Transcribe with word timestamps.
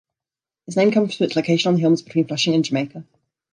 Its 0.65 0.75
name 0.77 0.89
comes 0.89 1.13
from 1.15 1.25
its 1.27 1.35
location 1.35 1.69
on 1.69 1.75
the 1.75 1.81
hills 1.81 2.01
between 2.01 2.25
Flushing 2.25 2.55
and 2.55 2.65
Jamaica. 2.65 3.05